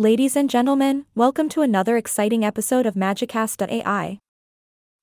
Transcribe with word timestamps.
Ladies 0.00 0.34
and 0.34 0.48
gentlemen, 0.48 1.04
welcome 1.14 1.50
to 1.50 1.60
another 1.60 1.98
exciting 1.98 2.42
episode 2.42 2.86
of 2.86 2.94
Magicast.ai. 2.94 4.18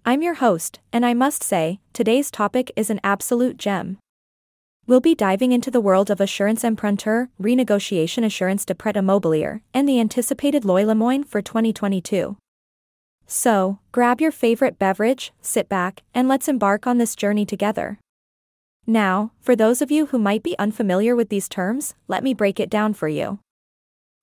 I'm 0.03 0.21
your 0.23 0.33
host, 0.33 0.79
and 0.91 1.05
I 1.05 1.13
must 1.13 1.43
say, 1.43 1.79
today's 1.93 2.31
topic 2.31 2.71
is 2.75 2.89
an 2.89 2.99
absolute 3.03 3.57
gem. 3.57 3.99
We'll 4.87 4.99
be 4.99 5.13
diving 5.13 5.51
into 5.51 5.69
the 5.69 5.79
world 5.79 6.09
of 6.09 6.19
assurance 6.19 6.63
emprunteur, 6.63 7.29
renegotiation 7.39 8.25
assurance 8.25 8.65
de 8.65 8.73
prêt 8.73 8.95
immobilier, 8.95 9.61
and 9.71 9.87
the 9.87 9.99
anticipated 9.99 10.65
Loi 10.65 10.83
Lemoine 10.83 11.23
for 11.23 11.43
2022. 11.43 12.35
So, 13.27 13.77
grab 13.91 14.19
your 14.19 14.31
favorite 14.31 14.79
beverage, 14.79 15.31
sit 15.43 15.69
back, 15.69 16.01
and 16.15 16.27
let's 16.27 16.47
embark 16.47 16.87
on 16.87 16.97
this 16.97 17.15
journey 17.15 17.45
together. 17.45 17.99
Now, 18.87 19.31
for 19.41 19.55
those 19.55 19.83
of 19.83 19.91
you 19.91 20.07
who 20.07 20.17
might 20.17 20.41
be 20.41 20.57
unfamiliar 20.57 21.15
with 21.15 21.29
these 21.29 21.47
terms, 21.47 21.93
let 22.07 22.23
me 22.23 22.33
break 22.33 22.59
it 22.59 22.71
down 22.71 22.95
for 22.95 23.07
you. 23.07 23.37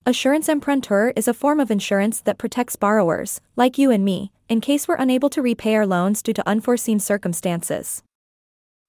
Assurance 0.06 0.50
emprunteur 0.50 1.14
is 1.16 1.26
a 1.26 1.32
form 1.32 1.58
of 1.58 1.70
insurance 1.70 2.20
that 2.20 2.36
protects 2.36 2.76
borrowers, 2.76 3.40
like 3.56 3.78
you 3.78 3.90
and 3.90 4.04
me, 4.04 4.32
in 4.50 4.60
case 4.60 4.86
we're 4.86 4.96
unable 4.96 5.30
to 5.30 5.40
repay 5.40 5.74
our 5.76 5.86
loans 5.86 6.20
due 6.20 6.34
to 6.34 6.46
unforeseen 6.46 7.00
circumstances. 7.00 8.02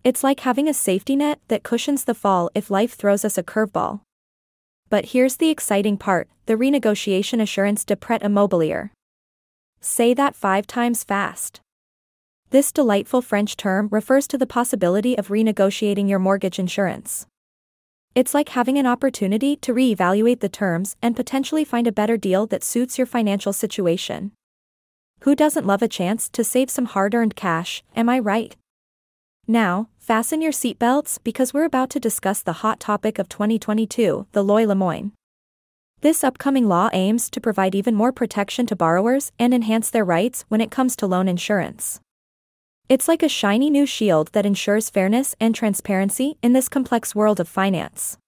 It's 0.04 0.26
like 0.26 0.42
having 0.42 0.68
a 0.68 0.74
safety 0.74 1.16
net 1.16 1.40
that 1.48 1.64
cushions 1.64 2.04
the 2.04 2.14
fall 2.14 2.50
if 2.54 2.70
life 2.70 2.96
throws 2.96 3.24
us 3.24 3.38
a 3.38 3.44
curveball. 3.44 4.02
But 4.90 5.06
here's 5.14 5.38
the 5.38 5.50
exciting 5.50 5.98
part 5.98 6.28
the 6.48 6.58
renegotiation 6.58 7.42
assurance 7.42 7.86
de 7.86 7.96
prêt 7.96 8.22
immobilier. 8.22 8.90
Say 9.80 10.14
that 10.16 10.36
five 10.36 10.68
times 10.68 11.06
fast. 11.06 11.62
This 12.50 12.74
delightful 12.74 13.22
French 13.22 13.56
term 13.56 13.88
refers 13.90 14.28
to 14.28 14.38
the 14.38 14.46
possibility 14.46 15.18
of 15.18 15.30
renegotiating 15.30 16.10
your 16.10 16.20
mortgage 16.20 16.60
insurance. 16.60 17.26
It's 18.16 18.34
like 18.34 18.48
having 18.48 18.78
an 18.78 18.86
opportunity 18.86 19.58
to 19.58 19.74
reevaluate 19.74 20.40
the 20.40 20.48
terms 20.48 20.96
and 21.02 21.18
potentially 21.18 21.66
find 21.66 21.86
a 21.86 21.92
better 21.92 22.16
deal 22.16 22.48
that 22.48 22.64
suits 22.64 22.98
your 22.98 23.06
financial 23.06 23.52
situation. 23.52 24.32
Who 25.24 25.36
doesn't 25.36 25.68
love 25.68 25.82
a 25.82 25.90
chance 25.90 26.30
to 26.30 26.46
save 26.46 26.70
some 26.70 26.86
hard 26.86 27.14
earned 27.14 27.36
cash, 27.36 27.84
am 27.94 28.08
I 28.08 28.20
right? 28.20 28.56
Now, 29.48 29.90
fasten 30.00 30.42
your 30.42 30.54
seatbelts 30.54 31.20
because 31.26 31.54
we're 31.54 31.66
about 31.66 31.90
to 31.90 32.00
discuss 32.00 32.42
the 32.42 32.62
hot 32.64 32.80
topic 32.80 33.20
of 33.20 33.28
2022 33.28 34.28
the 34.32 34.44
Loi 34.44 34.64
Lemoine. 34.64 35.12
This 36.00 36.24
upcoming 36.24 36.70
law 36.70 36.90
aims 36.94 37.30
to 37.32 37.42
provide 37.42 37.76
even 37.76 37.96
more 37.96 38.14
protection 38.14 38.66
to 38.68 38.78
borrowers 38.78 39.34
and 39.38 39.54
enhance 39.54 39.90
their 39.90 40.06
rights 40.06 40.46
when 40.48 40.62
it 40.62 40.72
comes 40.72 40.96
to 40.98 41.08
loan 41.08 41.28
insurance. 41.28 42.00
It's 42.88 43.08
like 43.08 43.24
a 43.24 43.30
shiny 43.30 43.72
new 43.72 43.88
shield 43.88 44.30
that 44.34 44.46
ensures 44.46 44.92
fairness 44.92 45.34
and 45.40 45.56
transparency 45.56 46.38
in 46.44 46.54
this 46.54 46.70
complex 46.70 47.16
world 47.16 47.40
of 47.40 47.48
finance. 47.48 48.20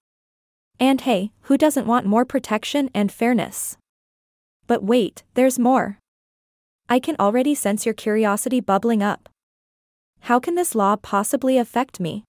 And 0.79 1.01
hey, 1.01 1.31
who 1.41 1.59
doesn't 1.59 1.85
want 1.85 2.07
more 2.07 2.25
protection 2.25 2.89
and 2.91 3.11
fairness? 3.11 3.77
But 4.65 4.83
wait, 4.83 5.23
there's 5.35 5.59
more. 5.59 5.99
I 6.89 6.99
can 6.99 7.15
already 7.19 7.53
sense 7.53 7.85
your 7.85 7.93
curiosity 7.93 8.59
bubbling 8.59 9.03
up. 9.03 9.29
How 10.21 10.39
can 10.39 10.55
this 10.55 10.73
law 10.73 10.95
possibly 10.95 11.59
affect 11.59 11.99
me? 11.99 12.23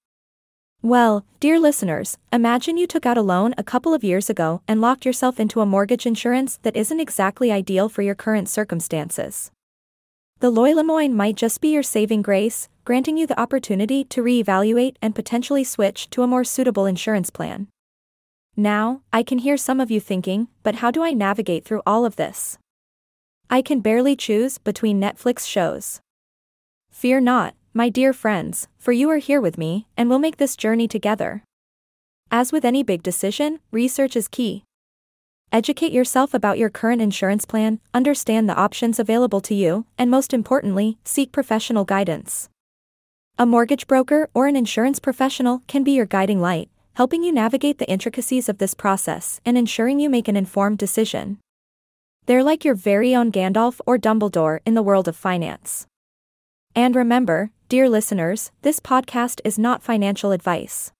Well, 0.82 1.24
dear 1.40 1.58
listeners, 1.58 2.18
imagine 2.30 2.76
you 2.76 2.86
took 2.86 3.06
out 3.06 3.16
a 3.16 3.22
loan 3.22 3.54
a 3.56 3.64
couple 3.64 3.94
of 3.94 4.04
years 4.04 4.28
ago 4.28 4.60
and 4.68 4.82
locked 4.82 5.06
yourself 5.06 5.40
into 5.40 5.62
a 5.62 5.66
mortgage 5.66 6.04
insurance 6.04 6.58
that 6.62 6.76
isn't 6.76 7.00
exactly 7.00 7.50
ideal 7.50 7.88
for 7.88 8.02
your 8.02 8.14
current 8.14 8.50
circumstances. 8.50 9.50
The 10.40 10.50
Loi 10.50 10.70
Lemoine 10.72 11.14
might 11.14 11.34
just 11.34 11.60
be 11.60 11.70
your 11.70 11.82
saving 11.82 12.22
grace, 12.22 12.68
granting 12.84 13.16
you 13.16 13.26
the 13.26 13.40
opportunity 13.40 14.04
to 14.04 14.22
reevaluate 14.22 14.94
and 15.02 15.12
potentially 15.12 15.64
switch 15.64 16.08
to 16.10 16.22
a 16.22 16.28
more 16.28 16.44
suitable 16.44 16.86
insurance 16.86 17.28
plan. 17.28 17.66
Now, 18.56 19.02
I 19.12 19.24
can 19.24 19.38
hear 19.38 19.56
some 19.56 19.80
of 19.80 19.90
you 19.90 19.98
thinking, 19.98 20.46
but 20.62 20.76
how 20.76 20.92
do 20.92 21.02
I 21.02 21.10
navigate 21.10 21.64
through 21.64 21.82
all 21.84 22.04
of 22.04 22.14
this? 22.14 22.56
I 23.50 23.62
can 23.62 23.80
barely 23.80 24.14
choose 24.14 24.58
between 24.58 25.00
Netflix 25.00 25.44
shows. 25.44 26.00
Fear 26.88 27.20
not, 27.22 27.54
my 27.74 27.88
dear 27.88 28.12
friends, 28.12 28.68
for 28.78 28.92
you 28.92 29.10
are 29.10 29.18
here 29.18 29.40
with 29.40 29.58
me, 29.58 29.88
and 29.96 30.08
we'll 30.08 30.20
make 30.20 30.36
this 30.36 30.54
journey 30.54 30.86
together. 30.86 31.42
As 32.30 32.52
with 32.52 32.64
any 32.64 32.84
big 32.84 33.02
decision, 33.02 33.58
research 33.72 34.14
is 34.14 34.28
key. 34.28 34.62
Educate 35.50 35.92
yourself 35.92 36.34
about 36.34 36.58
your 36.58 36.68
current 36.68 37.00
insurance 37.00 37.46
plan, 37.46 37.80
understand 37.94 38.46
the 38.46 38.54
options 38.54 38.98
available 38.98 39.40
to 39.40 39.54
you, 39.54 39.86
and 39.96 40.10
most 40.10 40.34
importantly, 40.34 40.98
seek 41.04 41.32
professional 41.32 41.86
guidance. 41.86 42.50
A 43.38 43.46
mortgage 43.46 43.86
broker 43.86 44.28
or 44.34 44.46
an 44.46 44.56
insurance 44.56 44.98
professional 44.98 45.62
can 45.66 45.82
be 45.82 45.92
your 45.92 46.04
guiding 46.04 46.42
light, 46.42 46.68
helping 46.96 47.24
you 47.24 47.32
navigate 47.32 47.78
the 47.78 47.88
intricacies 47.88 48.50
of 48.50 48.58
this 48.58 48.74
process 48.74 49.40
and 49.46 49.56
ensuring 49.56 49.98
you 50.00 50.10
make 50.10 50.28
an 50.28 50.36
informed 50.36 50.76
decision. 50.76 51.38
They're 52.26 52.44
like 52.44 52.62
your 52.62 52.74
very 52.74 53.14
own 53.14 53.32
Gandalf 53.32 53.80
or 53.86 53.96
Dumbledore 53.96 54.58
in 54.66 54.74
the 54.74 54.82
world 54.82 55.08
of 55.08 55.16
finance. 55.16 55.86
And 56.74 56.94
remember, 56.94 57.52
dear 57.70 57.88
listeners, 57.88 58.50
this 58.60 58.80
podcast 58.80 59.40
is 59.46 59.58
not 59.58 59.82
financial 59.82 60.30
advice. 60.30 60.92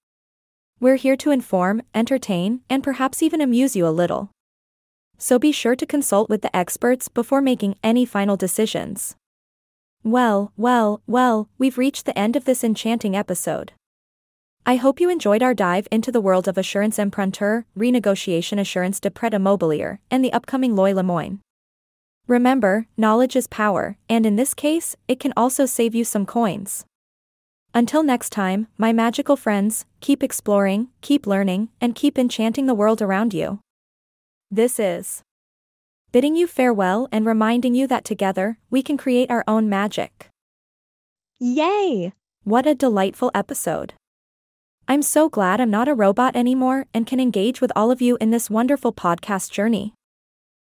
We're 0.80 0.96
here 0.96 1.16
to 1.16 1.32
inform, 1.32 1.82
entertain, 1.94 2.62
and 2.70 2.82
perhaps 2.82 3.22
even 3.22 3.42
amuse 3.42 3.76
you 3.76 3.86
a 3.86 3.90
little 3.90 4.30
so 5.18 5.38
be 5.38 5.52
sure 5.52 5.76
to 5.76 5.84
consult 5.84 6.30
with 6.30 6.42
the 6.42 6.56
experts 6.56 7.08
before 7.08 7.42
making 7.42 7.76
any 7.82 8.06
final 8.06 8.36
decisions. 8.36 9.16
Well, 10.04 10.52
well, 10.56 11.02
well, 11.06 11.48
we've 11.58 11.76
reached 11.76 12.06
the 12.06 12.18
end 12.18 12.36
of 12.36 12.44
this 12.44 12.64
enchanting 12.64 13.16
episode. 13.16 13.72
I 14.64 14.76
hope 14.76 15.00
you 15.00 15.10
enjoyed 15.10 15.42
our 15.42 15.54
dive 15.54 15.88
into 15.90 16.12
the 16.12 16.20
world 16.20 16.46
of 16.46 16.56
assurance 16.56 16.98
emprunteur, 16.98 17.64
renegotiation 17.76 18.60
assurance 18.60 19.00
de 19.00 19.10
prêt 19.10 19.32
immobilier, 19.32 19.98
and 20.10 20.24
the 20.24 20.32
upcoming 20.32 20.76
Loi 20.76 20.92
Lemoine. 20.92 21.40
Remember, 22.26 22.86
knowledge 22.96 23.34
is 23.34 23.46
power, 23.46 23.96
and 24.08 24.26
in 24.26 24.36
this 24.36 24.52
case, 24.54 24.94
it 25.08 25.18
can 25.18 25.32
also 25.36 25.64
save 25.64 25.94
you 25.94 26.04
some 26.04 26.26
coins. 26.26 26.84
Until 27.74 28.02
next 28.02 28.30
time, 28.30 28.68
my 28.76 28.92
magical 28.92 29.36
friends, 29.36 29.86
keep 30.00 30.22
exploring, 30.22 30.88
keep 31.00 31.26
learning, 31.26 31.70
and 31.80 31.94
keep 31.94 32.18
enchanting 32.18 32.66
the 32.66 32.74
world 32.74 33.00
around 33.00 33.32
you. 33.32 33.60
This 34.50 34.80
is 34.80 35.22
bidding 36.10 36.34
you 36.34 36.46
farewell 36.46 37.06
and 37.12 37.26
reminding 37.26 37.74
you 37.74 37.86
that 37.86 38.02
together, 38.02 38.58
we 38.70 38.82
can 38.82 38.96
create 38.96 39.30
our 39.30 39.44
own 39.46 39.68
magic. 39.68 40.30
Yay! 41.38 42.14
What 42.44 42.66
a 42.66 42.74
delightful 42.74 43.30
episode. 43.34 43.92
I'm 44.88 45.02
so 45.02 45.28
glad 45.28 45.60
I'm 45.60 45.70
not 45.70 45.86
a 45.86 45.94
robot 45.94 46.34
anymore 46.34 46.86
and 46.94 47.06
can 47.06 47.20
engage 47.20 47.60
with 47.60 47.70
all 47.76 47.90
of 47.90 48.00
you 48.00 48.16
in 48.22 48.30
this 48.30 48.48
wonderful 48.48 48.90
podcast 48.90 49.50
journey. 49.50 49.92